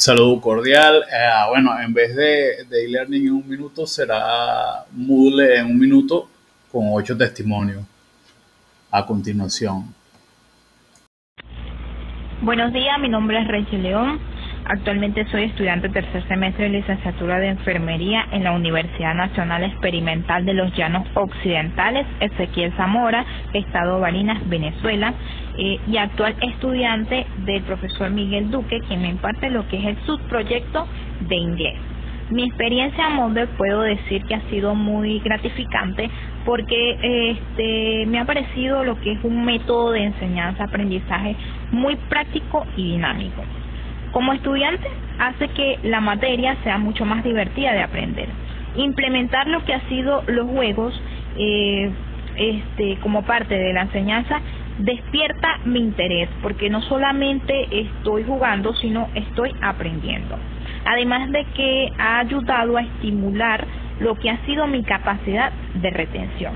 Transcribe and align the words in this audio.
Saludo 0.00 0.40
cordial. 0.40 1.02
Eh, 1.12 1.28
bueno, 1.50 1.78
en 1.78 1.92
vez 1.92 2.16
de, 2.16 2.64
de 2.70 2.86
e-learning 2.86 3.26
en 3.26 3.32
un 3.34 3.46
minuto, 3.46 3.86
será 3.86 4.86
Moodle 4.92 5.58
en 5.58 5.66
un 5.66 5.78
minuto 5.78 6.26
con 6.72 6.86
ocho 6.90 7.14
testimonios 7.18 7.84
a 8.90 9.04
continuación. 9.04 9.94
Buenos 12.40 12.72
días, 12.72 12.98
mi 12.98 13.10
nombre 13.10 13.42
es 13.42 13.46
Rachel 13.46 13.82
León. 13.82 14.18
Actualmente 14.64 15.26
soy 15.30 15.44
estudiante 15.44 15.88
tercer 15.88 16.26
semestre 16.28 16.64
de 16.64 16.70
licenciatura 16.70 17.38
de 17.38 17.48
enfermería 17.48 18.24
en 18.30 18.44
la 18.44 18.52
Universidad 18.52 19.14
Nacional 19.14 19.64
Experimental 19.64 20.46
de 20.46 20.54
los 20.54 20.74
Llanos 20.76 21.08
Occidentales, 21.14 22.06
Ezequiel 22.20 22.72
Zamora, 22.76 23.26
Estado 23.52 24.00
Barinas, 24.00 24.48
Venezuela, 24.48 25.12
eh, 25.58 25.78
y 25.86 25.96
actual 25.96 26.34
estudiante 26.40 27.26
del 27.44 27.62
profesor 27.62 28.10
Miguel 28.10 28.50
Duque, 28.50 28.80
quien 28.86 29.02
me 29.02 29.08
imparte 29.08 29.50
lo 29.50 29.66
que 29.68 29.78
es 29.78 29.84
el 29.84 29.96
subproyecto 30.06 30.86
de 31.28 31.36
inglés. 31.36 31.78
Mi 32.30 32.44
experiencia 32.44 33.06
a 33.06 33.10
Moodle 33.10 33.48
puedo 33.48 33.82
decir 33.82 34.24
que 34.24 34.36
ha 34.36 34.40
sido 34.50 34.76
muy 34.76 35.18
gratificante 35.18 36.08
porque 36.44 37.32
este, 37.32 38.06
me 38.06 38.20
ha 38.20 38.24
parecido 38.24 38.84
lo 38.84 39.00
que 39.00 39.12
es 39.12 39.24
un 39.24 39.44
método 39.44 39.92
de 39.92 40.04
enseñanza-aprendizaje 40.04 41.34
muy 41.72 41.96
práctico 42.08 42.64
y 42.76 42.92
dinámico. 42.92 43.42
Como 44.12 44.32
estudiante 44.32 44.86
hace 45.18 45.48
que 45.48 45.80
la 45.82 46.00
materia 46.00 46.56
sea 46.62 46.78
mucho 46.78 47.04
más 47.04 47.24
divertida 47.24 47.72
de 47.72 47.82
aprender. 47.82 48.28
Implementar 48.76 49.48
lo 49.48 49.64
que 49.64 49.74
ha 49.74 49.80
sido 49.88 50.22
los 50.28 50.48
juegos 50.48 51.00
eh, 51.36 51.90
este, 52.36 52.96
como 53.02 53.22
parte 53.22 53.56
de 53.56 53.72
la 53.72 53.82
enseñanza 53.82 54.40
despierta 54.80 55.58
mi 55.64 55.80
interés 55.80 56.28
porque 56.42 56.70
no 56.70 56.80
solamente 56.82 57.68
estoy 57.70 58.24
jugando, 58.24 58.74
sino 58.74 59.08
estoy 59.14 59.54
aprendiendo. 59.60 60.36
Además 60.84 61.30
de 61.30 61.44
que 61.54 61.92
ha 61.98 62.18
ayudado 62.20 62.76
a 62.76 62.82
estimular 62.82 63.66
lo 64.00 64.14
que 64.16 64.30
ha 64.30 64.38
sido 64.46 64.66
mi 64.66 64.82
capacidad 64.82 65.52
de 65.74 65.90
retención. 65.90 66.54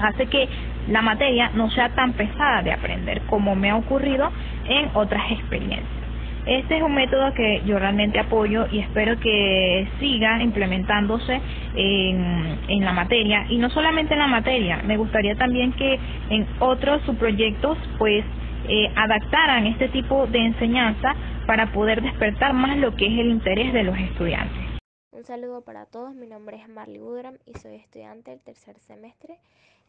Hace 0.00 0.26
que 0.26 0.48
la 0.88 1.02
materia 1.02 1.50
no 1.54 1.70
sea 1.70 1.88
tan 1.90 2.12
pesada 2.12 2.62
de 2.62 2.72
aprender 2.72 3.22
como 3.22 3.54
me 3.56 3.70
ha 3.70 3.76
ocurrido 3.76 4.30
en 4.68 4.90
otras 4.94 5.30
experiencias. 5.32 6.03
Este 6.46 6.76
es 6.76 6.82
un 6.82 6.94
método 6.94 7.32
que 7.32 7.62
yo 7.64 7.78
realmente 7.78 8.18
apoyo 8.18 8.66
y 8.70 8.80
espero 8.80 9.18
que 9.18 9.88
siga 9.98 10.42
implementándose 10.42 11.40
en, 11.74 12.84
la 12.84 12.92
materia 12.92 13.46
y 13.48 13.56
no 13.56 13.70
solamente 13.70 14.12
en 14.12 14.20
la 14.20 14.26
materia, 14.26 14.82
me 14.84 14.98
gustaría 14.98 15.34
también 15.36 15.72
que 15.72 15.98
en 16.28 16.46
otros 16.58 17.00
subproyectos 17.06 17.78
pues 17.96 18.24
eh, 18.68 18.90
adaptaran 18.94 19.66
este 19.66 19.88
tipo 19.88 20.26
de 20.26 20.38
enseñanza 20.38 21.14
para 21.46 21.72
poder 21.72 22.02
despertar 22.02 22.52
más 22.52 22.76
lo 22.76 22.94
que 22.94 23.06
es 23.06 23.18
el 23.18 23.28
interés 23.28 23.72
de 23.72 23.84
los 23.84 23.98
estudiantes. 23.98 24.63
Un 25.14 25.24
saludo 25.24 25.60
para 25.60 25.86
todos, 25.86 26.12
mi 26.12 26.26
nombre 26.26 26.56
es 26.56 26.68
Marley 26.68 26.98
Woodram 26.98 27.38
y 27.46 27.56
soy 27.60 27.76
estudiante 27.76 28.32
del 28.32 28.40
tercer 28.40 28.80
semestre 28.80 29.38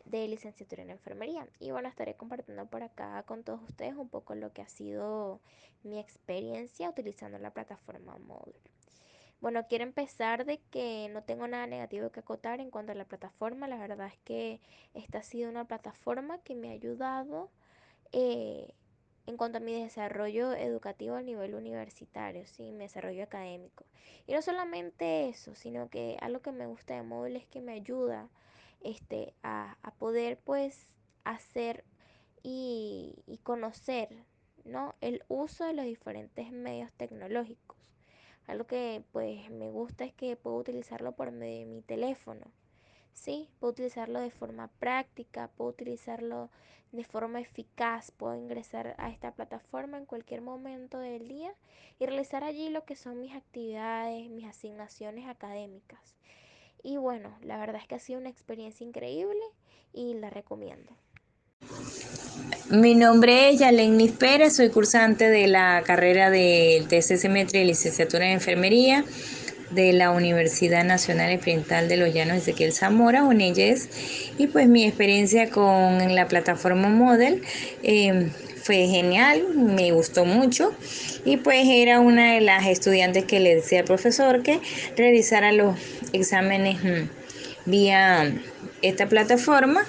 de 0.05 0.27
licenciatura 0.27 0.83
en 0.83 0.91
enfermería. 0.91 1.47
Y 1.59 1.71
bueno, 1.71 1.89
estaré 1.89 2.13
compartiendo 2.13 2.67
por 2.67 2.83
acá 2.83 3.23
con 3.23 3.43
todos 3.43 3.59
ustedes 3.63 3.95
un 3.95 4.07
poco 4.07 4.35
lo 4.35 4.53
que 4.53 4.61
ha 4.61 4.67
sido 4.69 5.39
mi 5.81 5.97
experiencia 5.97 6.87
utilizando 6.87 7.39
la 7.39 7.49
plataforma 7.49 8.15
Moodle. 8.19 8.53
Bueno, 9.41 9.65
quiero 9.67 9.83
empezar 9.83 10.45
de 10.45 10.59
que 10.69 11.09
no 11.11 11.23
tengo 11.23 11.47
nada 11.47 11.65
negativo 11.65 12.11
que 12.11 12.19
acotar 12.19 12.59
en 12.59 12.69
cuanto 12.69 12.91
a 12.91 12.95
la 12.95 13.05
plataforma. 13.05 13.67
La 13.67 13.79
verdad 13.79 14.05
es 14.05 14.19
que 14.25 14.61
esta 14.93 15.17
ha 15.17 15.23
sido 15.23 15.49
una 15.49 15.65
plataforma 15.65 16.37
que 16.43 16.53
me 16.53 16.69
ha 16.69 16.73
ayudado 16.73 17.49
eh, 18.11 18.75
en 19.27 19.37
cuanto 19.37 19.57
a 19.57 19.61
mi 19.61 19.81
desarrollo 19.81 20.53
educativo 20.53 21.15
a 21.15 21.21
nivel 21.21 21.55
universitario, 21.55 22.45
¿sí? 22.45 22.71
mi 22.71 22.85
desarrollo 22.85 23.23
académico. 23.23 23.85
Y 24.27 24.33
no 24.33 24.41
solamente 24.41 25.29
eso, 25.29 25.55
sino 25.55 25.89
que 25.89 26.17
algo 26.21 26.41
que 26.41 26.51
me 26.51 26.67
gusta 26.67 26.95
de 26.95 27.03
Moodle 27.03 27.37
es 27.39 27.47
que 27.47 27.61
me 27.61 27.73
ayuda 27.73 28.29
este, 28.81 29.33
a, 29.43 29.77
poder 29.97 30.37
pues 30.43 30.87
hacer 31.23 31.83
y, 32.43 33.23
y, 33.25 33.39
conocer 33.39 34.09
¿no? 34.63 34.93
el 35.01 35.23
uso 35.27 35.65
de 35.65 35.73
los 35.73 35.85
diferentes 35.85 36.51
medios 36.51 36.91
tecnológicos. 36.93 37.77
Algo 38.47 38.67
que 38.67 39.03
pues 39.11 39.49
me 39.49 39.71
gusta 39.71 40.05
es 40.05 40.13
que 40.13 40.35
puedo 40.35 40.57
utilizarlo 40.57 41.13
por 41.13 41.31
medio 41.31 41.59
de 41.59 41.65
mi 41.65 41.81
teléfono. 41.81 42.45
¿Sí? 43.15 43.49
Puedo 43.59 43.71
utilizarlo 43.71 44.19
de 44.19 44.29
forma 44.29 44.69
práctica, 44.79 45.49
puedo 45.57 45.71
utilizarlo 45.71 46.51
de 46.91 47.03
forma 47.03 47.41
eficaz, 47.41 48.11
puedo 48.11 48.35
ingresar 48.35 48.95
a 48.99 49.09
esta 49.09 49.31
plataforma 49.31 49.97
en 49.97 50.05
cualquier 50.05 50.41
momento 50.41 50.99
del 50.99 51.27
día 51.27 51.53
y 51.99 52.05
realizar 52.05 52.43
allí 52.43 52.69
lo 52.69 52.85
que 52.85 52.95
son 52.95 53.19
mis 53.19 53.33
actividades, 53.33 54.29
mis 54.29 54.45
asignaciones 54.45 55.27
académicas. 55.27 56.15
Y 56.83 56.97
bueno, 56.97 57.35
la 57.41 57.57
verdad 57.57 57.81
es 57.81 57.87
que 57.87 57.95
ha 57.95 57.99
sido 57.99 58.19
una 58.19 58.29
experiencia 58.29 58.85
increíble 58.85 59.41
y 59.91 60.13
la 60.13 60.29
recomiendo. 60.29 60.95
Mi 62.69 62.95
nombre 62.95 63.49
es 63.49 63.59
Yalenis 63.59 64.11
Pérez, 64.11 64.55
soy 64.55 64.69
cursante 64.69 65.29
de 65.29 65.47
la 65.47 65.81
carrera 65.85 66.29
de 66.29 66.85
TCC 66.87 67.27
de 67.51 67.65
licenciatura 67.65 68.25
en 68.25 68.33
enfermería 68.33 69.03
de 69.71 69.93
la 69.93 70.11
Universidad 70.11 70.83
Nacional 70.83 71.31
Experimental 71.31 71.87
de 71.87 71.97
los 71.97 72.13
Llanos 72.13 72.37
Ezequiel 72.37 72.71
Zamora, 72.73 73.23
UNEYES, 73.23 73.89
y 74.37 74.47
pues 74.47 74.67
mi 74.67 74.85
experiencia 74.85 75.49
con 75.49 76.13
la 76.15 76.27
plataforma 76.27 76.89
Model 76.89 77.41
eh, 77.83 78.29
fue 78.63 78.87
genial, 78.87 79.43
me 79.55 79.91
gustó 79.91 80.25
mucho. 80.25 80.73
Y 81.23 81.37
pues 81.37 81.67
era 81.67 81.99
una 81.99 82.33
de 82.33 82.41
las 82.41 82.65
estudiantes 82.67 83.25
que 83.25 83.39
le 83.39 83.55
decía 83.55 83.79
al 83.79 83.85
profesor 83.85 84.43
que 84.43 84.59
realizara 84.97 85.51
los 85.51 85.75
exámenes 86.13 86.83
mm, 86.83 87.09
vía 87.65 88.33
esta 88.81 89.07
plataforma 89.07 89.85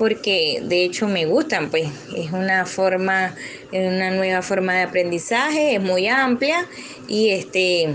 porque 0.00 0.62
de 0.64 0.82
hecho 0.82 1.08
me 1.08 1.26
gustan, 1.26 1.68
pues 1.68 1.86
es 2.16 2.32
una 2.32 2.64
forma, 2.64 3.34
una 3.70 4.10
nueva 4.10 4.40
forma 4.40 4.72
de 4.72 4.82
aprendizaje, 4.84 5.74
es 5.74 5.82
muy 5.82 6.08
amplia 6.08 6.66
y 7.06 7.28
este 7.28 7.94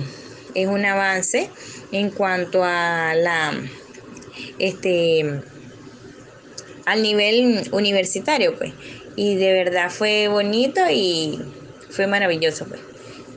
es 0.55 0.67
un 0.67 0.85
avance 0.85 1.49
en 1.91 2.09
cuanto 2.09 2.63
a 2.63 3.13
la 3.15 3.53
este 4.57 5.41
al 6.85 7.01
nivel 7.01 7.69
universitario, 7.71 8.57
pues 8.57 8.73
y 9.15 9.35
de 9.35 9.53
verdad 9.53 9.89
fue 9.89 10.27
bonito 10.27 10.81
y 10.91 11.39
fue 11.89 12.07
maravilloso, 12.07 12.67
pues. 12.67 12.81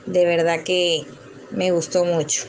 De 0.05 0.25
verdad 0.25 0.63
que 0.63 1.03
me 1.51 1.71
gustó 1.71 2.05
mucho. 2.05 2.45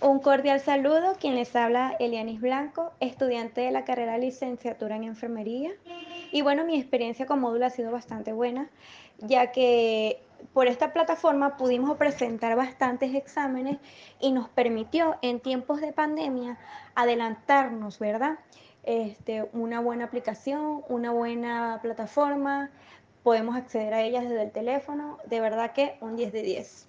Un 0.00 0.20
cordial 0.20 0.60
saludo, 0.60 1.16
quien 1.20 1.34
les 1.34 1.54
habla 1.56 1.96
Elianis 1.98 2.40
Blanco, 2.40 2.92
estudiante 3.00 3.60
de 3.60 3.70
la 3.70 3.84
carrera 3.84 4.16
licenciatura 4.16 4.96
en 4.96 5.04
enfermería. 5.04 5.70
Y 6.32 6.42
bueno, 6.42 6.64
mi 6.64 6.78
experiencia 6.78 7.26
con 7.26 7.40
módulo 7.40 7.66
ha 7.66 7.70
sido 7.70 7.90
bastante 7.90 8.32
buena, 8.32 8.70
ya 9.18 9.50
que 9.50 10.20
por 10.58 10.66
esta 10.66 10.92
plataforma 10.92 11.56
pudimos 11.56 11.96
presentar 11.98 12.56
bastantes 12.56 13.14
exámenes 13.14 13.78
y 14.18 14.32
nos 14.32 14.48
permitió 14.48 15.14
en 15.22 15.38
tiempos 15.38 15.80
de 15.80 15.92
pandemia 15.92 16.58
adelantarnos, 16.96 18.00
¿verdad? 18.00 18.40
este, 18.82 19.48
una 19.52 19.78
buena 19.78 20.06
aplicación, 20.06 20.82
una 20.88 21.12
buena 21.12 21.78
plataforma, 21.80 22.70
podemos 23.22 23.54
acceder 23.54 23.94
a 23.94 24.02
ellas 24.02 24.24
desde 24.28 24.42
el 24.42 24.50
teléfono, 24.50 25.18
de 25.26 25.40
verdad 25.40 25.74
que 25.74 25.96
un 26.00 26.16
10 26.16 26.32
de 26.32 26.42
10. 26.42 26.88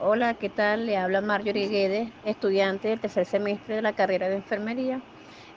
Hola, 0.00 0.32
¿qué 0.32 0.48
tal? 0.48 0.86
Le 0.86 0.96
habla 0.96 1.20
Marjorie 1.20 1.68
Guedes, 1.68 2.08
estudiante 2.24 2.88
del 2.88 3.00
tercer 3.00 3.26
semestre 3.26 3.74
de 3.74 3.82
la 3.82 3.92
carrera 3.92 4.30
de 4.30 4.36
enfermería 4.36 5.02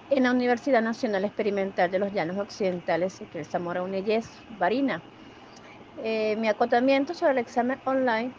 en 0.10 0.24
la 0.24 0.32
Universidad 0.32 0.82
Nacional 0.82 1.24
Experimental 1.24 1.90
de 1.90 2.00
los 2.00 2.12
Llanos 2.12 2.36
Occidentales, 2.36 3.22
es 3.22 3.48
Zamora 3.48 3.84
Unelles, 3.84 4.30
Barina. 4.60 5.02
Eh, 6.04 6.36
mi 6.38 6.48
acotamiento 6.50 7.14
sobre 7.14 7.34
el 7.34 7.38
examen 7.40 7.80
online, 7.86 8.34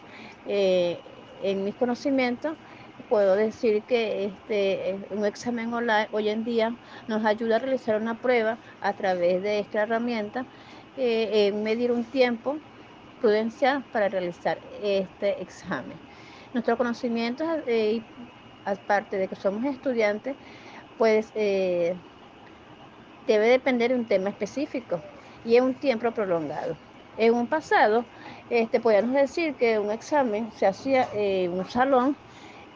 eh, 0.45 1.01
en 1.43 1.63
mis 1.63 1.75
conocimientos, 1.75 2.55
puedo 3.09 3.35
decir 3.35 3.83
que 3.83 4.25
este, 4.25 4.95
un 5.11 5.25
examen 5.25 5.73
online 5.73 6.07
hoy 6.11 6.29
en 6.29 6.43
día 6.43 6.75
nos 7.07 7.25
ayuda 7.25 7.55
a 7.55 7.59
realizar 7.59 7.99
una 8.01 8.19
prueba 8.21 8.59
a 8.81 8.93
través 8.93 9.41
de 9.41 9.59
esta 9.59 9.83
herramienta, 9.83 10.45
eh, 10.97 11.47
en 11.47 11.63
medir 11.63 11.91
un 11.91 12.03
tiempo 12.05 12.57
prudencial 13.19 13.83
para 13.91 14.09
realizar 14.09 14.59
este 14.81 15.41
examen. 15.41 15.97
Nuestro 16.53 16.77
conocimiento, 16.77 17.43
eh, 17.65 18.01
aparte 18.65 19.17
de 19.17 19.27
que 19.27 19.35
somos 19.35 19.65
estudiantes, 19.65 20.35
pues 20.97 21.31
debe 21.33 21.97
depender 23.27 23.91
de 23.91 23.97
un 23.97 24.05
tema 24.07 24.29
específico 24.29 25.01
y 25.43 25.55
en 25.55 25.63
un 25.65 25.73
tiempo 25.75 26.11
prolongado. 26.13 26.86
En 27.17 27.33
un 27.33 27.47
pasado, 27.47 28.05
este, 28.51 28.79
podríamos 28.79 29.15
decir 29.15 29.55
que 29.55 29.79
un 29.79 29.89
examen 29.89 30.51
se 30.51 30.67
hacía 30.67 31.07
en 31.13 31.51
un 31.51 31.67
salón 31.67 32.15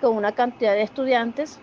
con 0.01 0.17
una 0.17 0.31
cantidad 0.31 0.73
de 0.73 0.81
estudiantes 0.81 1.59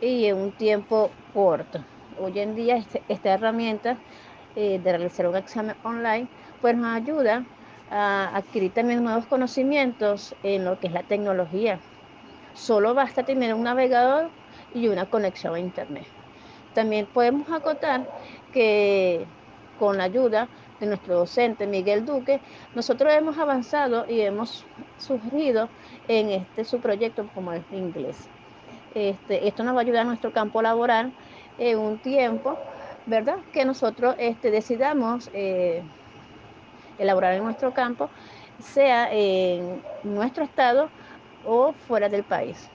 y 0.00 0.24
en 0.24 0.38
un 0.38 0.52
tiempo 0.52 1.10
corto. 1.34 1.84
Hoy 2.18 2.38
en 2.40 2.54
día 2.54 2.76
este, 2.76 3.02
esta 3.08 3.34
herramienta 3.34 3.98
eh, 4.56 4.80
de 4.82 4.92
realizar 4.92 5.26
un 5.26 5.36
examen 5.36 5.76
online 5.84 6.26
pues 6.62 6.74
nos 6.74 6.96
ayuda 6.96 7.44
a 7.90 8.34
adquirir 8.34 8.72
también 8.72 9.04
nuevos 9.04 9.26
conocimientos 9.26 10.34
en 10.42 10.64
lo 10.64 10.80
que 10.80 10.86
es 10.86 10.94
la 10.94 11.02
tecnología. 11.02 11.80
Solo 12.54 12.94
basta 12.94 13.24
tener 13.24 13.52
un 13.52 13.64
navegador 13.64 14.30
y 14.74 14.88
una 14.88 15.04
conexión 15.04 15.54
a 15.54 15.58
Internet. 15.58 16.06
También 16.72 17.04
podemos 17.04 17.50
acotar 17.50 18.08
que 18.54 19.26
con 19.78 19.98
la 19.98 20.04
ayuda 20.04 20.48
de 20.82 20.88
nuestro 20.88 21.14
docente 21.14 21.68
Miguel 21.68 22.04
Duque, 22.04 22.40
nosotros 22.74 23.12
hemos 23.12 23.38
avanzado 23.38 24.04
y 24.08 24.20
hemos 24.20 24.66
surgido 24.98 25.68
en 26.08 26.30
este 26.30 26.64
su 26.64 26.80
proyecto 26.80 27.28
como 27.34 27.52
es 27.52 27.62
inglés. 27.70 28.28
Este, 28.92 29.46
esto 29.46 29.62
nos 29.62 29.76
va 29.76 29.78
a 29.78 29.82
ayudar 29.82 30.02
a 30.02 30.04
nuestro 30.04 30.32
campo 30.32 30.60
laboral 30.60 31.12
en 31.58 31.78
un 31.78 31.98
tiempo, 31.98 32.58
¿verdad? 33.06 33.38
Que 33.52 33.64
nosotros 33.64 34.16
este, 34.18 34.50
decidamos 34.50 35.30
eh, 35.32 35.84
elaborar 36.98 37.34
en 37.34 37.44
nuestro 37.44 37.72
campo, 37.72 38.10
sea 38.58 39.08
en 39.12 39.82
nuestro 40.02 40.42
estado 40.42 40.90
o 41.46 41.74
fuera 41.86 42.08
del 42.08 42.24
país. 42.24 42.68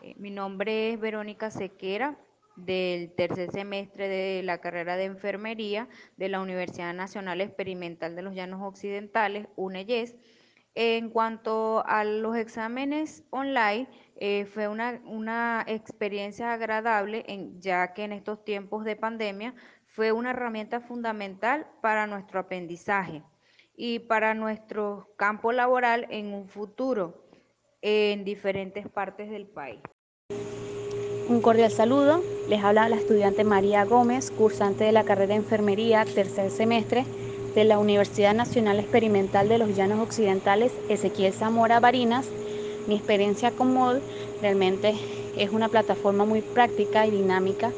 Eh, 0.00 0.14
mi 0.16 0.30
nombre 0.30 0.92
es 0.92 1.00
Verónica 1.00 1.50
Sequera, 1.50 2.16
del 2.56 3.12
tercer 3.12 3.50
semestre 3.50 4.08
de 4.08 4.42
la 4.42 4.58
carrera 4.58 4.96
de 4.96 5.04
enfermería 5.04 5.88
de 6.16 6.28
la 6.28 6.40
Universidad 6.40 6.94
Nacional 6.94 7.40
Experimental 7.40 8.16
de 8.16 8.22
los 8.22 8.34
Llanos 8.34 8.62
Occidentales, 8.62 9.46
UNEYES. 9.56 10.14
En 10.74 11.08
cuanto 11.08 11.82
a 11.86 12.04
los 12.04 12.36
exámenes 12.36 13.24
online, 13.30 13.88
eh, 14.16 14.44
fue 14.44 14.68
una, 14.68 15.00
una, 15.06 15.64
experiencia 15.66 16.52
agradable, 16.52 17.24
ya 17.58 17.94
que 17.94 18.04
en 18.04 18.12
estos 18.12 18.44
tiempos 18.44 18.84
de 18.84 18.96
pandemia 18.96 19.54
fue 19.86 20.12
una 20.12 20.30
herramienta 20.30 20.80
fundamental 20.80 21.66
para 21.80 22.06
nuestro 22.06 22.40
aprendizaje 22.40 23.22
y 23.74 24.00
para 24.00 24.34
nuestro 24.34 25.14
campo 25.16 25.52
laboral 25.52 26.06
en 26.10 26.34
un 26.34 26.48
futuro 26.48 27.24
en 27.80 28.24
diferentes 28.24 28.88
partes 28.88 29.30
del 29.30 29.46
país. 29.46 29.80
Un 31.28 31.40
cordial 31.40 31.72
saludo, 31.72 32.22
les 32.48 32.62
habla 32.62 32.88
la 32.88 32.94
estudiante 32.94 33.42
María 33.42 33.84
Gómez, 33.84 34.30
cursante 34.30 34.84
de 34.84 34.92
la 34.92 35.02
carrera 35.02 35.34
de 35.34 35.34
enfermería, 35.34 36.04
tercer 36.04 36.52
semestre 36.52 37.04
de 37.56 37.64
la 37.64 37.80
Universidad 37.80 38.32
Nacional 38.32 38.78
Experimental 38.78 39.48
de 39.48 39.58
los 39.58 39.74
Llanos 39.74 39.98
Occidentales, 39.98 40.72
Ezequiel 40.88 41.32
Zamora 41.32 41.80
Barinas. 41.80 42.28
Mi 42.86 42.94
experiencia 42.94 43.50
con 43.50 43.74
MOD 43.74 43.96
realmente 44.40 44.94
es 45.36 45.50
una 45.50 45.68
plataforma 45.68 46.24
muy 46.24 46.42
práctica 46.42 47.08
y 47.08 47.10
dinámica 47.10 47.72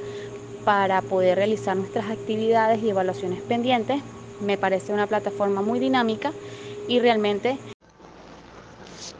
para 0.66 1.00
poder 1.00 1.38
realizar 1.38 1.74
nuestras 1.74 2.10
actividades 2.10 2.82
y 2.82 2.90
evaluaciones 2.90 3.40
pendientes. 3.40 4.02
Me 4.42 4.58
parece 4.58 4.92
una 4.92 5.06
plataforma 5.06 5.62
muy 5.62 5.78
dinámica 5.78 6.32
y 6.86 7.00
realmente... 7.00 7.56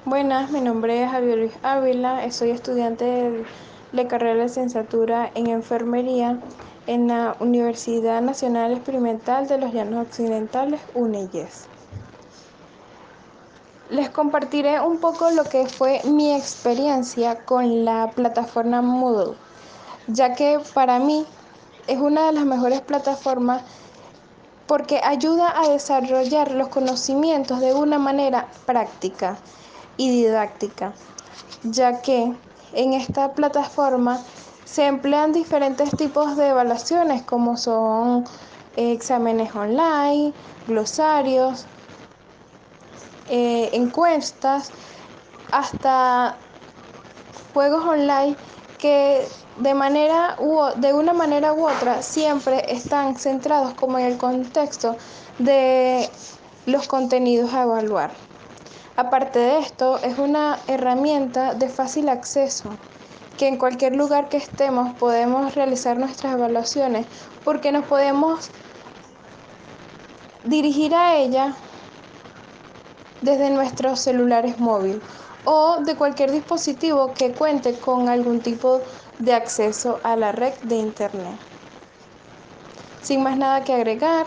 Buenas, 0.05 0.51
mi 0.51 0.61
nombre 0.61 1.03
es 1.03 1.11
Javier 1.11 1.39
Luis 1.39 1.53
Ávila, 1.63 2.31
soy 2.31 2.51
estudiante 2.51 3.05
de 3.07 3.45
la 3.93 4.07
carrera 4.07 4.35
de 4.35 4.45
licenciatura 4.45 5.31
en 5.35 5.49
enfermería 5.49 6.39
en 6.87 7.09
la 7.09 7.37
Universidad 7.41 8.21
Nacional 8.23 8.73
Experimental 8.73 9.47
de 9.49 9.59
los 9.59 9.73
Llanos 9.73 10.07
Occidentales, 10.07 10.81
UNEYES. 10.95 11.67
Les 13.91 14.11
compartiré 14.11 14.81
un 14.81 14.99
poco 14.99 15.31
lo 15.31 15.45
que 15.45 15.67
fue 15.67 16.03
mi 16.05 16.35
experiencia 16.35 17.45
con 17.45 17.85
la 17.85 18.11
plataforma 18.11 18.83
Moodle, 18.83 19.37
ya 20.07 20.35
que 20.35 20.61
para 20.75 20.99
mí 20.99 21.25
es 21.87 21.99
una 21.99 22.27
de 22.27 22.33
las 22.33 22.45
mejores 22.45 22.83
plataformas 22.83 23.63
porque 24.67 25.01
ayuda 25.03 25.59
a 25.59 25.71
desarrollar 25.71 26.53
los 26.53 26.69
conocimientos 26.69 27.61
de 27.61 27.73
una 27.73 27.99
manera 27.99 28.49
práctica 28.67 29.39
y 29.97 30.11
didáctica, 30.11 30.93
ya 31.65 32.03
que 32.03 32.35
en 32.73 32.93
esta 32.93 33.33
plataforma 33.33 34.21
se 34.65 34.87
emplean 34.87 35.33
diferentes 35.33 35.91
tipos 35.97 36.37
de 36.37 36.49
evaluaciones 36.49 37.23
como 37.23 37.57
son 37.57 38.25
exámenes 38.77 39.55
online, 39.55 40.33
glosarios, 40.67 41.67
eh, 43.29 43.71
encuestas, 43.73 44.73
hasta 45.51 46.37
juegos 47.53 47.85
online 47.85 48.37
que 48.79 49.27
de 49.59 49.75
manera 49.75 50.37
u, 50.39 50.61
de 50.77 50.93
una 50.93 51.13
manera 51.13 51.53
u 51.53 51.67
otra 51.67 52.03
siempre 52.03 52.65
están 52.73 53.17
centrados 53.17 53.75
como 53.75 53.99
en 53.99 54.07
el 54.07 54.19
contexto 54.19 54.97
de 55.39 56.09
los 56.67 56.87
contenidos 56.87 57.53
a 57.55 57.63
evaluar. 57.63 58.28
Aparte 58.99 59.39
de 59.39 59.61
esto, 59.61 59.99
es 60.03 60.19
una 60.19 60.59
herramienta 60.67 61.55
de 61.55 61.69
fácil 61.69 62.09
acceso 62.09 62.77
que 63.37 63.47
en 63.47 63.57
cualquier 63.57 63.95
lugar 63.95 64.29
que 64.29 64.39
estemos 64.39 64.97
podemos 64.99 65.55
realizar 65.55 65.97
nuestras 65.97 66.35
evaluaciones 66.35 67.07
porque 67.45 67.71
nos 67.71 67.85
podemos 67.85 68.51
dirigir 70.43 70.97
a 70.97 71.15
ella 71.15 71.55
desde 73.21 73.51
nuestros 73.51 74.01
celulares 74.01 74.59
móviles 74.59 75.01
o 75.45 75.77
de 75.77 75.95
cualquier 75.95 76.33
dispositivo 76.33 77.15
que 77.15 77.31
cuente 77.35 77.79
con 77.79 78.09
algún 78.09 78.41
tipo 78.41 78.81
de 79.21 79.33
acceso 79.33 80.01
a 80.03 80.17
la 80.17 80.33
red 80.33 80.55
de 80.63 80.75
internet. 80.75 81.39
Sin 83.05 83.23
más 83.23 83.39
nada 83.39 83.63
que 83.63 83.75
agregar, 83.75 84.27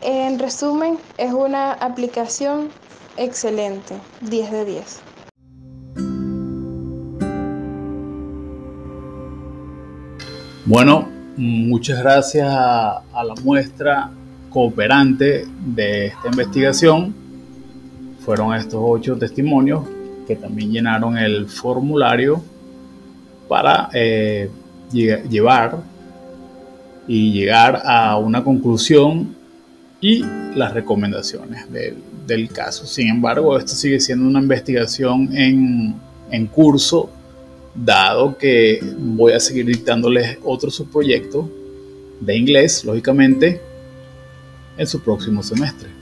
en 0.00 0.38
resumen, 0.38 0.98
es 1.18 1.34
una 1.34 1.74
aplicación 1.74 2.70
excelente, 3.16 3.94
10 4.22 4.50
de 4.52 4.64
10. 4.64 5.02
Bueno, 10.64 11.08
muchas 11.36 12.00
gracias 12.00 12.48
a, 12.50 13.02
la 13.14 13.34
muestra 13.44 14.10
cooperante 14.50 15.46
de 15.64 16.06
esta 16.06 16.28
investigación. 16.28 17.14
Fueron 18.24 18.52
estos 18.52 18.80
ocho 18.82 19.16
testimonios 19.16 19.84
que 20.26 20.34
también 20.34 20.72
llenaron 20.72 21.16
el 21.16 21.46
formulario 21.46 22.42
para 23.48 23.90
eh, 23.92 24.50
llevar 24.90 25.78
y 27.06 27.32
llegar 27.32 27.82
a 27.84 28.16
una 28.18 28.42
conclusión 28.42 29.36
y 30.00 30.24
las 30.56 30.74
recomendaciones 30.74 31.70
del, 32.26 32.48
caso. 32.50 32.86
Sin 32.86 33.08
embargo, 33.08 33.58
esto 33.58 33.72
sigue 33.72 34.00
siendo 34.00 34.26
una 34.26 34.40
investigación 34.40 35.36
en, 35.36 35.94
en 36.30 36.46
curso 36.46 37.10
dado 37.74 38.36
que 38.36 38.80
voy 38.98 39.32
a 39.32 39.40
seguir 39.40 39.66
dictándoles 39.66 40.38
otro 40.42 40.70
subproyecto 40.70 41.50
de 42.20 42.36
inglés, 42.36 42.84
lógicamente, 42.84 43.60
en 44.78 44.86
su 44.86 45.00
próximo 45.00 45.42
semestre. 45.42 45.95